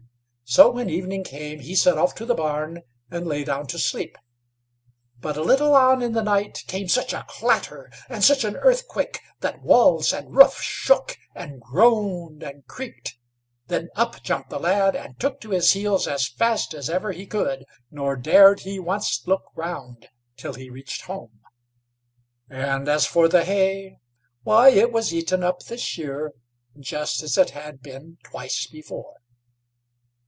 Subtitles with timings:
[0.53, 4.17] So, when evening came, he set off to the barn, and lay down to sleep;
[5.17, 9.21] but a little on in the night came such a clatter, and such an earthquake,
[9.39, 13.15] that walls and roof shook, and groaned, and creaked;
[13.67, 17.25] then up jumped the lad, and took to his heels as fast as ever he
[17.25, 21.39] could; nor dared he once look round till he reached home;
[22.49, 23.95] and as for the hay,
[24.43, 26.33] why it was eaten up this year
[26.77, 29.13] just as it had been twice before.